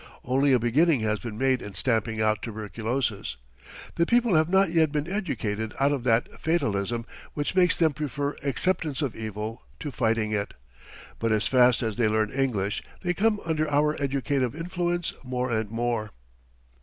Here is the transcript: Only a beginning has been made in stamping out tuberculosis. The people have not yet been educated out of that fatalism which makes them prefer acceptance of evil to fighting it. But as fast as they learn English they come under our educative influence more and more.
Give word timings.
Only 0.23 0.51
a 0.51 0.57
beginning 0.57 1.01
has 1.01 1.19
been 1.19 1.37
made 1.37 1.61
in 1.61 1.75
stamping 1.75 2.19
out 2.19 2.41
tuberculosis. 2.41 3.37
The 3.97 4.07
people 4.07 4.33
have 4.33 4.49
not 4.49 4.71
yet 4.71 4.91
been 4.91 5.07
educated 5.07 5.75
out 5.79 5.91
of 5.91 6.03
that 6.05 6.41
fatalism 6.41 7.05
which 7.35 7.53
makes 7.55 7.77
them 7.77 7.93
prefer 7.93 8.35
acceptance 8.41 9.03
of 9.03 9.15
evil 9.15 9.61
to 9.79 9.91
fighting 9.91 10.31
it. 10.31 10.55
But 11.19 11.31
as 11.31 11.45
fast 11.45 11.83
as 11.83 11.97
they 11.97 12.07
learn 12.07 12.31
English 12.31 12.81
they 13.03 13.13
come 13.13 13.39
under 13.45 13.69
our 13.69 13.95
educative 14.01 14.55
influence 14.55 15.13
more 15.23 15.51
and 15.51 15.69
more. 15.69 16.09